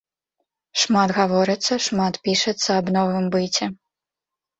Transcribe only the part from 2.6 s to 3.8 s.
аб новым быце.